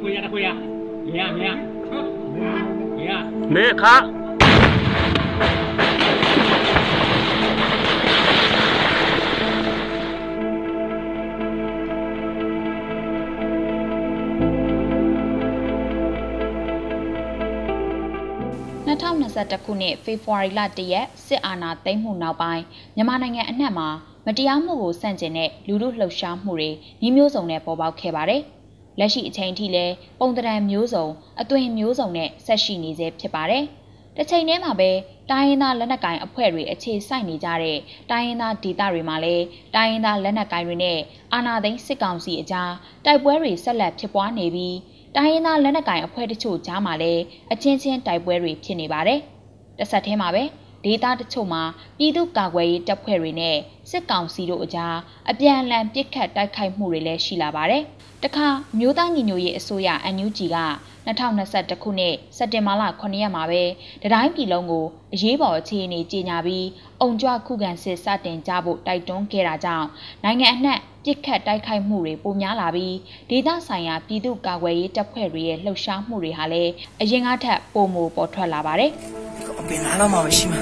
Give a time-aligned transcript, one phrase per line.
[0.00, 0.48] ခွေရတခွေရ
[1.14, 1.44] မြမြ
[2.98, 3.10] မြ
[3.54, 3.94] မေခါ
[18.88, 22.64] 2021ခုနှစ်ဖေဖော်ဝါရီလ1ရက်စစ်အာဏာသိမ်းမှုနောက်ပိုင်း
[22.96, 23.88] မြန်မာနိုင်ငံအနှံ့မှာ
[24.26, 26.70] မတရားမှုကိုဆန့်ကျင်တဲ့လူမှုလှုပ်ရှားမှုတွေ
[27.00, 28.42] မျိုးစုံနဲ့ပေါ်ပေါက်ခဲ့ပါတယ်။
[28.98, 31.06] လက်ရှိအချိန်ထိလည်းပုံတံမျိုးစုံ
[31.40, 33.64] အသွင်မျိုးစုံနဲ့ဆက်ရှိနေသေးဖြစ်ပါတယ်။
[34.16, 34.90] တစ်ချိန်တည်းမှာပဲ
[35.30, 37.78] တိုင်းရင်းသားလက်နက်ကိုင်အဖွဲ့တွေအခြေစိုက်နေကြတဲ့
[38.10, 39.44] တိုင်းရင်းသားဒေသတွေမှာလည်း
[39.74, 40.98] တိုင်းရင်းသားလက်နက်ကိုင်တွေနဲ့
[41.32, 42.72] အာဏာသိမ်းစစ်ကောင်စီအကြား
[43.04, 44.76] တိုက်ပွဲတွေဆက်လက်ဖြစ်ပွားနေပြီး
[45.16, 47.22] တိုင်းရင်းသားလက်နက်ကိုင်အဖွဲ့တချို့ကြားမှာလည်း
[47.52, 49.20] အချင်းချင်းတိုက်ပွဲတွေဖြစ်နေပါတယ်။
[49.78, 50.42] တစ်ဆက်တည်းမှာပဲ
[50.84, 51.62] ဒေသတချို့မှာ
[51.98, 53.56] ပြည်သူ့ကာကွယ်ရေးတပ်ဖွဲ့တွေနဲ့
[53.90, 54.96] စစ်ကောင်စီတို့အကြား
[55.30, 57.84] အပြန်အလှန်ပစ်ခတ်တိုက်ခိုက်မှုတွေလည်းရှိလာပါတယ်။
[58.24, 60.58] တခါမြို့သားညီညွတ်ရေးအစိုးရ NUG က
[61.06, 63.62] 2021ခုနှစ်စက်တင်ဘာလ9ရက်မှာပဲ
[64.02, 66.66] တတိုင်းပြည်လုံးကိုအရေးပေါ်အခြေအနေကြေညာပြီး
[67.00, 69.86] အုံကြွခုခံစစ်စတင်ကြဖို့တိုက်တွန်းခဲ့တာကြောင့်
[70.24, 72.94] နိုင်ငံအနှံ့ပြစ်ခတ်တိုက်ခိုက်မှုတွေပိုများလာပြီး
[73.30, 78.92] ဒေသဆိုင်ရာပြည်သူ့ကာကွယ်ရေးတပ်ဖွဲ့တွေရဲ့လှုပ်ရှားမှုတွေဟာလည်းအရင်ကထက်ပိုမိုပေါ်ထွက်လာပါတယ်
[79.60, 80.60] အပင်လာတော့မှမရှိမှာ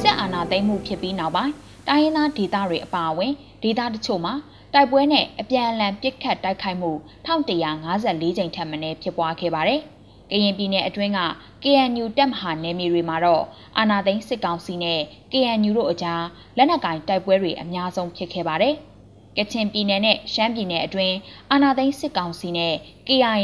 [0.00, 1.52] စစ်အာဏာသိမ်းမှုဖြစ်ပြီးနောက်ပိုင်း
[1.88, 4.34] တိုင်းရင်းသားဒေသတွေအပါအဝင်ဒေသတချို့မှာ
[4.74, 6.90] တိုက်ပွဲနဲ့အပြန်အလှန်ပစ်ခတ်တိုက်ခိုက်မှု
[7.26, 9.80] 1154ကြိမ်ထက်မနည်းဖြစ်ပွားခဲ့ပါတယ်။
[10.32, 11.20] ကရင်ပြည်နယ်အတွင်းက
[11.62, 13.44] KNU တပ်မဟာနယ်မြေတွေမှာတော့
[13.78, 15.00] အာဏာသိမ်းစစ်ကောင်စီနဲ့
[15.32, 16.24] KNU တို့အကြား
[16.56, 18.74] လက်နက်ကင်တိုက်ပွဲတွေအများဆုံးဖြစ်ခဲ့ပါတယ်။
[19.38, 21.16] ကချင်ပြည်နယ်နဲ့ရှမ်းပြည်နယ်အတွင်း
[21.50, 22.74] အာဏာသိမ်းစစ်ကောင်စီနဲ့
[23.08, 23.38] KIA,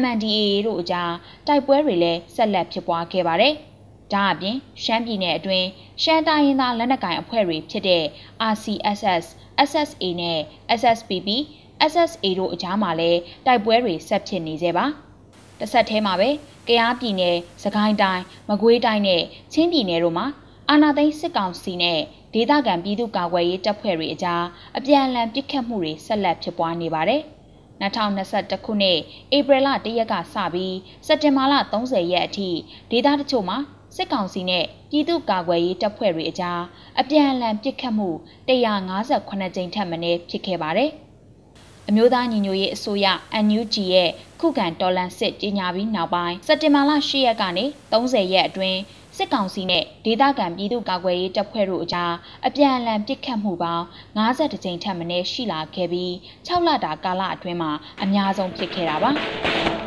[0.00, 1.12] MNDAA တို့အကြား
[1.46, 3.54] တိုက်ပွဲတွေလည်းဆက်လက်ဖြစ်ပွားခဲ့ပါတယ်။
[4.12, 5.66] ဒါအပြင်ရှမ်းပြည်နယ်အတွင်း
[6.02, 8.04] ရှမ်းတိုင်းရင်းသားလက်နက်ကိုင်အဖွဲ့တွေဖြစ်တဲ့
[8.52, 9.24] RCSS,
[9.68, 10.38] SSA နဲ့
[10.80, 11.28] SSPP,
[11.92, 14.86] SSA တို့အကြားမှာလည်းတိုက်ပွဲတွေဆက်ဖြစ်နေကြပါ။
[15.60, 16.30] တစ်ဆက်တည်းမှာပဲ
[16.68, 19.22] ကယားပြည်နယ်၊စကိုင်းတိုင်း၊မကွေးတိုင်းနဲ့
[19.52, 20.26] ချင်းပြည်နယ်တို့မှာ
[20.70, 22.00] အာဏာသိမ်းစစ်ကောင်စီနဲ့
[22.34, 24.44] ဒေသခံပြည်သူ့ကာကွယ်ရေးတပ်ဖွဲ့တွေအကြား
[24.76, 27.22] အပြန်အလှန်ပစ်ခတ်မှုတွေဆက်လက်ဖြစ်ပွားနေပါတယ်။
[27.80, 28.98] 2021ခုနှစ်
[29.36, 30.76] ဧပြီလ1ရက်ကစပြီး
[31.06, 32.50] စက်တင်ဘာလ30ရက်အထိ
[32.90, 33.58] ဒေသတချို့မှာ
[33.96, 36.60] စစ်ကောင်စီနဲ့ပြည်သူ့ကာကွယ်ရေးတပ်ဖွဲ့တွေအကြား
[37.00, 38.08] အပြန်အလှန်ပစ်ခတ်မှု
[38.48, 40.90] 158ကြိမ်ထက်မနည်းဖြစ်ခဲ့ပါတယ်။
[41.88, 43.06] အမျိုးသားညီညွတ်ရေးအစိုးရ
[43.46, 44.10] NUG ရဲ့
[44.44, 48.78] ခုခံတော်လှန်စစ်ကြီးညာပြီးနောက်ပိုင်းစက်တင်ဘာလ10ရက်ကနေ30ရက်အတွင်း
[49.16, 52.12] စစ်ကောင်စီနဲ့ဒေသခံပြည်သူ့ကာကွယ်ရေးတပ်ဖွဲ့တို့အကြား
[52.46, 53.84] အပြန်အလှန်ပစ်ခတ်မှုပေါင်း
[54.18, 56.12] 50ကြိမ်ထက်မနည်းရှိလာခဲ့ပြီး
[56.46, 57.72] 6လတာကာလအတွင်းမှာ
[58.02, 59.10] အများဆုံးဖြစ်ခဲ့တာပါ။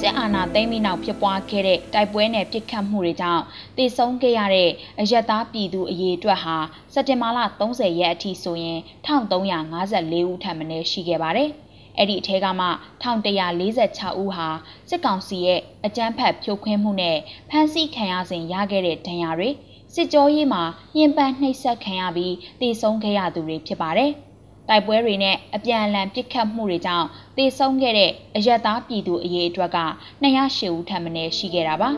[0.00, 3.42] စစ်အာဏာသိမ်းပြီးနောက်ဖြစ်ပွားခဲ့တဲ့တိုက်ပွဲနဲ့ပြစ်ခတ်မှုတွေကြောင့်
[3.76, 6.56] တည်ဆုံးခဲ့ရတဲ့အရက်သားပြည်သူအရေးအတွက်ဟာ
[6.92, 11.50] စက်တင်ဘာလ30ရက်အထိဆိုရင်1354ဦးထပ်မံရှိခဲ့ပါတယ်။
[11.98, 12.66] အဲ့ဒီအထက်ကမှ
[13.02, 14.48] 1146ဦးဟာ
[14.88, 17.18] စစ်ကောင်စီရဲ့အကြမ်းဖက်ဖြိုခွင်းမှုနဲ့
[17.50, 19.50] ဖမ်းဆီးခံရစဉ်ရခဲ့တဲ့ဒဏ်ရာတွေ
[19.94, 20.62] စစ်ကြောရေးမှာ
[20.96, 24.12] ညှဉ်းပန်းနှိပ်စက်ခံရပြီးတည်ဆုံးခဲ့ရသူတွေဖြစ်ပါတယ်။
[24.70, 29.78] တိုက်ပွဲတွေနဲ့အပြန်အလှန်ပစ်ခတ်မှုတွေကြောင့်သေဆုံးခဲ့တဲ့အရက်သားပြည်သူအရေးအတွက်က
[30.22, 31.90] 208ဦးထပ်မံရှိခဲ့တာပါ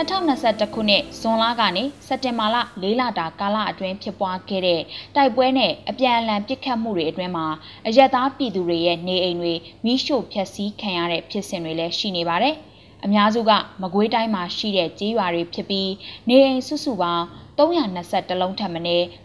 [0.00, 4.80] 2021ခုနှစ်ဇွန်လကနေစက်တင်ဘာလ၄လတာကာလအတွင်းဖြစ်ပွားခဲ့တဲ့
[5.16, 7.46] တိုက်ပွဲနဲ့အပြန်အလှန်ပစ်ခတ်မှုတွေအတွင်းမှာ
[7.86, 12.56] အရက်သားပြည်သူတွေရဲ့နေအိမ်တွေမိရှို့ဖျက်ဆီးခံရတဲ့ဖြစ်စဉ်တွေလည်းရှိနေပါတယ်။
[13.04, 13.50] အများစုက
[13.82, 15.90] မကွေးတိုင်းမှာရှိတဲ့ကြေးရွာတွေဖြစ်ပြီး
[16.28, 17.24] နေအိမ်စုစုပေါင်း
[17.58, 18.80] 320လုံးထပ်မံ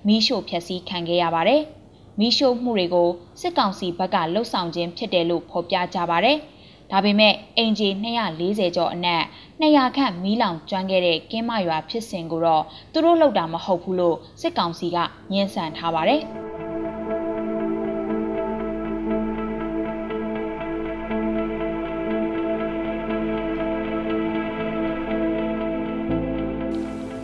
[0.08, 1.62] မီးရှို့ဖျက်ဆီးခံခဲ့ရပါတယ်။
[2.20, 3.10] မီးရှို့မှုတွေကို
[3.42, 6.38] စစ်ကောင်စီဘက်ကလှုပ်ဆောင်ခြင်းဖြစ်တယ်လို့ဖော်ပြကြပါတယ်။
[6.92, 7.90] ဒါပေမဲ့အင်ဂျီ
[8.34, 9.24] 240ကျော်အနက်
[9.62, 14.98] 200ခန့်မီးလောင်ကျွမ်းခဲ့တဲ့ကင်းမရွာဖြစ်စဉ်ကိုတော့သူတို့လှုပ်တာမဟုတ်ဘူးလို့စစ်ကောင်စီက
[15.32, 16.24] ညှင်းဆန်ထားပါတယ်။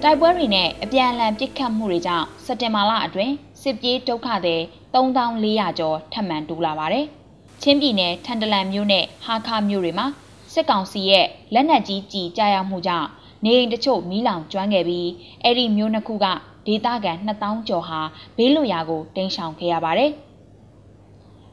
[0.05, 4.61] တိုက်ပွဲတွေနဲ့အပြန်အလှန်ပစ်ခတ်မှုတွေကြောင့်စက်တင်ဘာလအတွင်းစစ်ပြေးဒုက္ခသည်
[4.93, 7.05] 3400ကျော်ထပ်မံတိုးလာပါတယ်။
[7.61, 10.07] ချင်းပြည်နယ်ထန်တလန်မြို့နဲ့ဟာခါမြို့တွေမှာ
[10.53, 13.07] စစ်ကောင်စီရဲ့လက်နက်ကြီးကြီးကြားရောက်မှုကြောင့်
[13.43, 15.07] နေအိမ်တချို့မီးလောင်ကျွမ်းခဲ့ပြီး
[15.43, 16.25] အဲ့ဒီမြို့နှစ်ခုက
[16.67, 17.99] ဒေသခံ2000ကျော်ဟာ
[18.37, 20.11] ဘေးလွတ်ရာကိုတိမ်းရှောင်ခဲ့ရပါတယ်။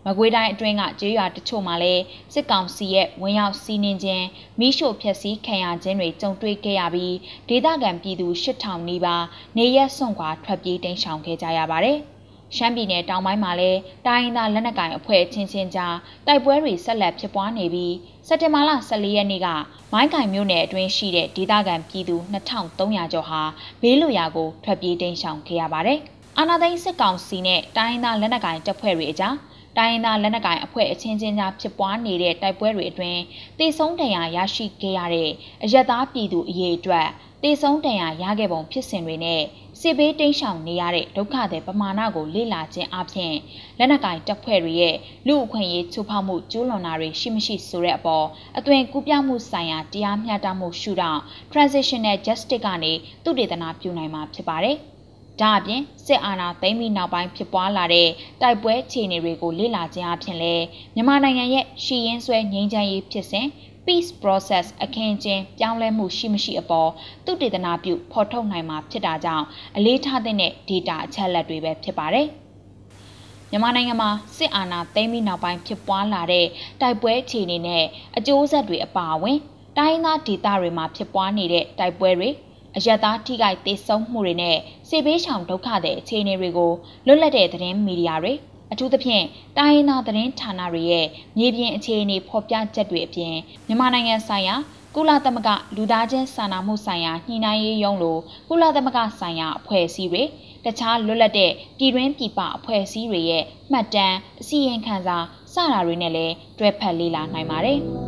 [0.09, 2.03] မမကွေးတိုင်းအတွင်းကကျေးရွာတချို့မှာလည်း
[2.33, 4.27] စစ်ကောင်စီရဲ့ဝင်ရောက်စီးနင်းခြင်း
[4.59, 7.15] မိရှို့ဖျက်ဆီးခံရခြင်းတွေကြုံတွေ့ခဲ့ရပြီး
[7.49, 9.25] ဒေသခံပြည်သူ8000နီးပါး
[9.57, 11.99] နေရက်စွန့်ခွာထွက်ပြေးတိမ်းရှောင်ခဲ့ကြရပါတယ်။
[12.57, 15.97] ရှမ်းပြည်နယ်တောင်ပိုင်းမှာလည်းတိုင်းရင်းသားလက်နက်ကိုင်အဖွဲ့ချင်းချင်းကြား
[16.27, 17.95] တိုက်ပွဲတွေဆက်လက်ဖြစ်ပွားနေပြီး
[18.29, 19.49] စက်တင်ဘာလ14ရက်နေ့က
[19.93, 23.43] မိုင်းကင်မြို့နယ်အတွင်းရှိတဲ့ဒေသခံပြည်သူ2300ကျော်ဟာ
[23.83, 26.01] ဘေးလွရာကိုထွက်ပြေးတိမ်းရှောင်ခဲ့ရပါတယ်။
[26.39, 29.35] အာနာသိန်းစစ်ကောင်စီနဲ့တိုင်းရင်းသားလက်နက်ကိုင်တပ်ဖွဲ့တွေအကြား
[29.79, 33.21] တိုင်းရင်းသားလက်နက်ကိုင်အဖွဲ့အချင်းချင်းကြားဖြစ်ပွားနေတဲ့တိုက်ပွဲတွေအတွင်း
[33.59, 35.31] တေဆုံးဒဏ်ရာရရှိခဲ့ရတဲ့
[35.65, 37.09] အရက်သားပြည်သူအရေးအတွက်
[37.43, 39.43] တေဆုံးဒဏ်ရာရခဲ့ပုံဖြစ်စဉ်တွေနဲ့
[39.81, 43.35] စစ်ဘေးတိမ်းရှောင်နေရတဲ့ဒုက္ခသည်ပမာဏကိုလေ့လာခြင်းအပြင်
[43.79, 44.97] လက်နက်ကင်တပ်ဖွဲ့တွေရဲ့
[45.27, 48.27] လူအခွင့်အရေးချိုးဖောက်မှုကျူးလွန်တာတွေရှိမရှိဆိုတဲ့အပေါ်
[48.59, 51.23] အသွင်ကူးပြောင်းမှုဆိုင်ရာတရားမျှတမှုရှုထောင့်
[51.53, 52.93] transitional justice ကနေ
[53.25, 54.79] သူတေသနာပြုနိုင်မှာဖြစ်ပါတယ်။
[55.41, 58.09] ဒါအပြင်စစ်အာဏာသိမ်းပြီးနောက်ပိုင်းဖြစ်ပွားလာတဲ့
[58.43, 60.55] တိုက်ပွဲခြေအနေတွေကိုလေ့လာခြင်းအပြင်လဲ
[60.95, 63.47] မြန်မာနိုင်ငံရဲ့ရှီရင်ဆွဲငြိမ်းချမ်းရေးဖြစ်စဉ်
[63.87, 66.91] peace process အခင်းကျင်းပြောင်းလဲမှုရှိမရှိအပေါ်
[67.25, 69.47] သူတေသနာပြုဖော်ထုတ်နိုင်မှာဖြစ်တာကြောင့်
[69.77, 70.37] အလေးထားတဲ့
[70.69, 72.27] data အချက်အလက်တွေပဲဖြစ်ပါတယ်။
[73.51, 76.47] မြန်မာနိုင်ငံမှာစစ်အာဏာသိမ်းပြီးနောက်ပိုင်းဖြစ်ပွားလာတဲ့
[76.81, 77.85] တိုက်ပွဲအခြေအနေနဲ့
[78.17, 79.39] အကျိုးဆက်တွေအပါအဝင်
[79.79, 82.29] တိုင်းသားဒေသတွေမှာဖြစ်ပွားနေတဲ့တိုက်ပွဲတွေ
[82.79, 84.57] အယက်သားထိခိုက်ဒေဆုံးမှုတွေနဲ့
[84.89, 86.73] စေဘေးရှောင်ဒုက္ခတဲ့အခြေအနေတွေကို
[87.07, 88.33] လွတ်လပ်တဲ့သတင်းမီဒီယာတွေ
[88.73, 89.25] အထူးသဖြင့်
[89.59, 91.07] တိုင်းရင်းသားသတင်းဌာနတွေရဲ့
[91.39, 93.35] မြေပြင်အခြေအနေဖော်ပြချက်တွေအပြင်
[93.67, 94.55] မြန်မာနိုင်ငံဆိုင်ရာ
[94.95, 100.23] ကုလသမဂ္ဂလူသားချင်းစာနာမှုဆိုင်ရာညှိနှိုင်းရေးရုံးလိုကုလသမဂ္ဂဆိုင်ရာအဖွဲ့အစည်းတွေ
[100.65, 105.17] တခြားလွတ်လပ်တဲ့ပြည်တွင်းပြည်ပအဖွဲ့အစည်းတွေရဲ့မှတ်တမ်းအစီရင်ခံစာ
[105.53, 107.81] စတာတွေနဲ့လည်းတွဲဖက်လေ့လာနိုင်ပါတယ်။